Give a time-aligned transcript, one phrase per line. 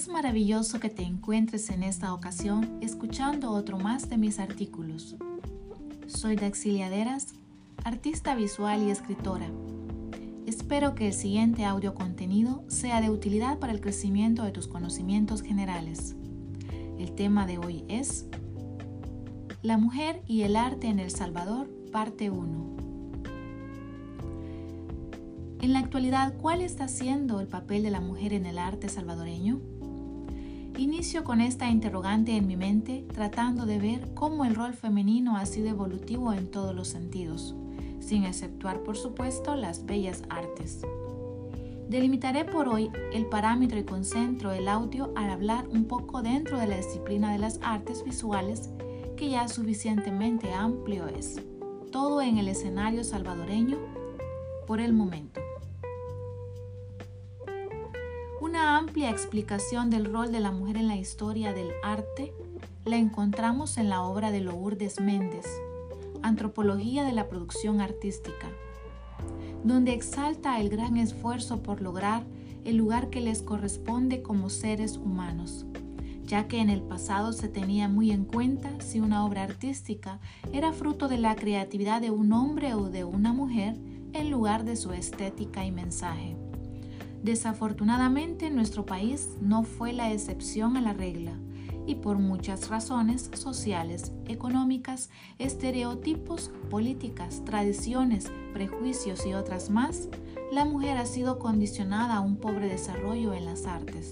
[0.00, 5.14] Es maravilloso que te encuentres en esta ocasión escuchando otro más de mis artículos.
[6.06, 7.34] Soy Daxiliaderas,
[7.84, 9.50] artista visual y escritora.
[10.46, 15.42] Espero que el siguiente audio contenido sea de utilidad para el crecimiento de tus conocimientos
[15.42, 16.16] generales.
[16.98, 18.24] El tema de hoy es
[19.60, 22.76] La mujer y el arte en El Salvador, parte 1.
[25.60, 29.60] En la actualidad, ¿cuál está siendo el papel de la mujer en el arte salvadoreño?
[30.76, 35.44] Inicio con esta interrogante en mi mente tratando de ver cómo el rol femenino ha
[35.44, 37.54] sido evolutivo en todos los sentidos,
[37.98, 40.80] sin exceptuar por supuesto las bellas artes.
[41.88, 46.68] Delimitaré por hoy el parámetro y concentro el audio al hablar un poco dentro de
[46.68, 48.70] la disciplina de las artes visuales
[49.16, 51.42] que ya suficientemente amplio es,
[51.90, 53.76] todo en el escenario salvadoreño
[54.66, 55.40] por el momento.
[58.70, 62.32] Una amplia explicación del rol de la mujer en la historia del arte
[62.84, 65.44] la encontramos en la obra de Lourdes Méndez,
[66.22, 68.46] Antropología de la Producción Artística,
[69.64, 72.22] donde exalta el gran esfuerzo por lograr
[72.64, 75.66] el lugar que les corresponde como seres humanos,
[76.22, 80.20] ya que en el pasado se tenía muy en cuenta si una obra artística
[80.52, 83.74] era fruto de la creatividad de un hombre o de una mujer
[84.12, 86.36] en lugar de su estética y mensaje.
[87.22, 91.32] Desafortunadamente nuestro país no fue la excepción a la regla
[91.86, 100.08] y por muchas razones sociales, económicas, estereotipos, políticas, tradiciones, prejuicios y otras más,
[100.50, 104.10] la mujer ha sido condicionada a un pobre desarrollo en las artes.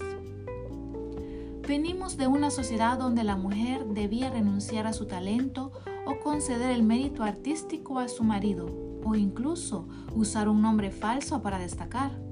[1.67, 5.71] Venimos de una sociedad donde la mujer debía renunciar a su talento
[6.05, 11.59] o conceder el mérito artístico a su marido o incluso usar un nombre falso para
[11.59, 12.28] destacar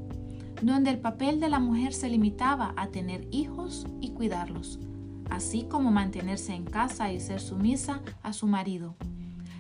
[0.61, 4.79] donde el papel de la mujer se limitaba a tener hijos y cuidarlos,
[5.29, 8.95] así como mantenerse en casa y ser sumisa a su marido.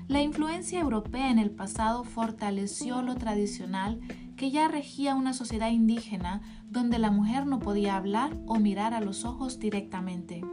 [0.07, 3.99] La influencia europea en el pasado fortaleció lo tradicional
[4.37, 9.01] que ya regía una sociedad indígena donde la mujer no podía hablar o mirar a
[9.01, 10.43] los ojos directamente.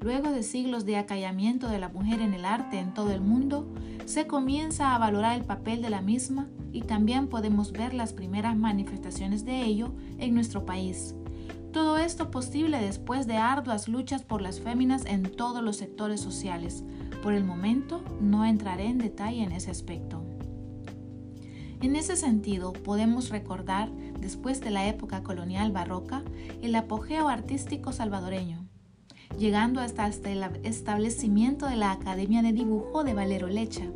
[0.00, 3.68] Luego de siglos de acallamiento de la mujer en el arte en todo el mundo,
[4.06, 8.56] se comienza a valorar el papel de la misma y también podemos ver las primeras
[8.56, 11.14] manifestaciones de ello en nuestro país.
[11.72, 16.84] Todo esto posible después de arduas luchas por las féminas en todos los sectores sociales.
[17.22, 20.22] Por el momento no entraré en detalle en ese aspecto.
[21.80, 23.90] En ese sentido, podemos recordar,
[24.20, 26.22] después de la época colonial barroca,
[26.62, 28.68] el apogeo artístico salvadoreño,
[29.36, 33.90] llegando hasta, el establecimiento de la Academia de Dibujo de Valero Lecha,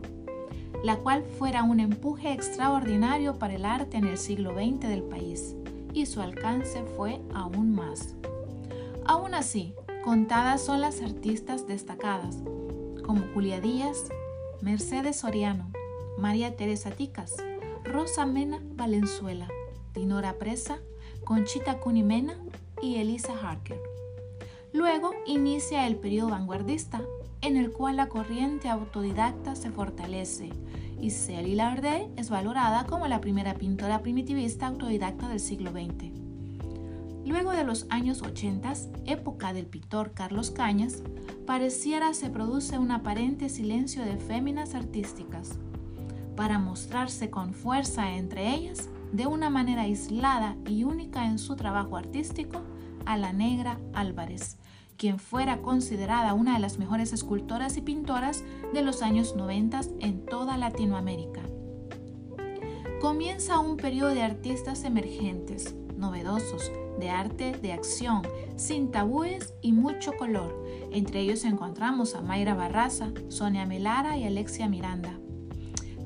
[0.87, 5.57] la cual fuera un empuje extraordinario para el arte en el siglo XX del país,
[5.93, 8.15] y su alcance fue aún más.
[9.05, 9.75] Aún así,
[10.05, 12.37] contadas son las artistas destacadas,
[13.05, 14.05] como Julia Díaz,
[14.61, 15.73] Mercedes Soriano,
[16.19, 17.35] María Teresa Ticas,
[17.83, 19.49] Rosa Mena Valenzuela,
[19.93, 20.79] Dinora Presa,
[21.25, 22.39] Conchita Cunimena
[22.81, 23.81] y Elisa Harker.
[24.73, 27.03] Luego inicia el periodo vanguardista,
[27.41, 30.51] en el cual la corriente autodidacta se fortalece
[31.01, 36.13] y Celie Lardé es valorada como la primera pintora primitivista autodidacta del siglo XX.
[37.27, 38.73] Luego de los años 80,
[39.05, 41.03] época del pintor Carlos Cañas,
[41.45, 45.59] pareciera se produce un aparente silencio de féminas artísticas,
[46.37, 51.97] para mostrarse con fuerza entre ellas de una manera aislada y única en su trabajo
[51.97, 52.63] artístico
[53.07, 54.59] a la negra Álvarez,
[54.97, 60.25] quien fuera considerada una de las mejores escultoras y pintoras de los años 90 en
[60.25, 61.43] toda Latinoamérica.
[63.01, 68.23] Comienza un periodo de artistas emergentes, novedosos, de arte de acción,
[68.57, 70.65] sin tabúes y mucho color.
[70.91, 75.19] Entre ellos encontramos a Mayra Barraza, Sonia Melara y Alexia Miranda.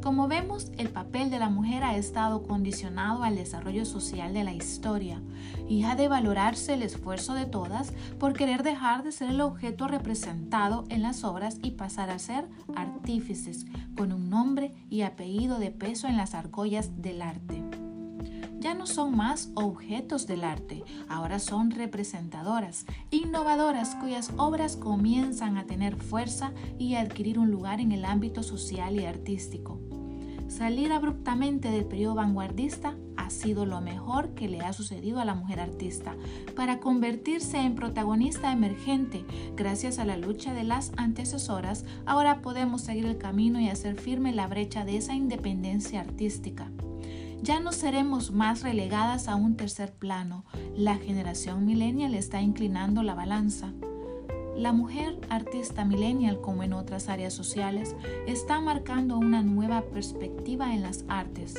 [0.02, 4.54] Como vemos, el papel de la mujer ha estado condicionado al desarrollo social de la
[4.54, 5.20] historia
[5.68, 9.88] y ha de valorarse el esfuerzo de todas por querer dejar de ser el objeto
[9.88, 15.70] representado en las obras y pasar a ser artífices con un nombre y apellido de
[15.70, 17.69] peso en las argollas del arte
[18.60, 25.66] ya no son más objetos del arte, ahora son representadoras, innovadoras cuyas obras comienzan a
[25.66, 29.80] tener fuerza y a adquirir un lugar en el ámbito social y artístico.
[30.48, 35.34] Salir abruptamente del periodo vanguardista ha sido lo mejor que le ha sucedido a la
[35.34, 36.16] mujer artista
[36.56, 39.24] para convertirse en protagonista emergente.
[39.56, 44.32] Gracias a la lucha de las antecesoras, ahora podemos seguir el camino y hacer firme
[44.32, 46.70] la brecha de esa independencia artística.
[47.42, 50.44] Ya no seremos más relegadas a un tercer plano.
[50.76, 53.72] La generación millennial está inclinando la balanza.
[54.56, 57.96] La mujer artista millennial, como en otras áreas sociales,
[58.26, 61.54] está marcando una nueva perspectiva en las artes,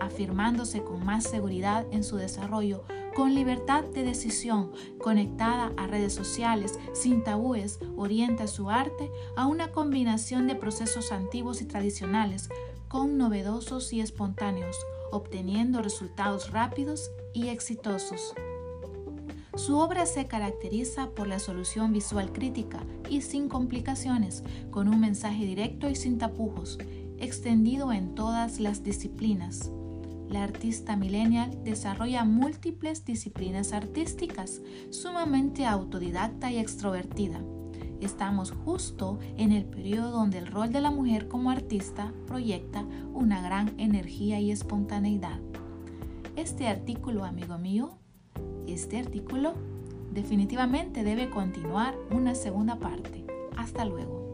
[0.00, 2.82] afirmándose con más seguridad en su desarrollo,
[3.14, 9.70] con libertad de decisión, conectada a redes sociales, sin tabúes, orienta su arte a una
[9.70, 12.48] combinación de procesos antiguos y tradicionales,
[12.88, 14.76] con novedosos y espontáneos,
[15.12, 18.34] obteniendo resultados rápidos y exitosos.
[19.54, 25.44] Su obra se caracteriza por la solución visual crítica y sin complicaciones, con un mensaje
[25.44, 26.78] directo y sin tapujos,
[27.18, 29.70] extendido en todas las disciplinas.
[30.28, 37.42] La artista millennial desarrolla múltiples disciplinas artísticas, sumamente autodidacta y extrovertida.
[38.02, 42.84] Estamos justo en el periodo donde el rol de la mujer como artista proyecta
[43.14, 45.38] una gran energía y espontaneidad.
[46.34, 47.92] Este artículo, amigo mío,
[48.66, 49.54] este artículo
[50.12, 53.24] definitivamente debe continuar una segunda parte.
[53.56, 54.31] Hasta luego.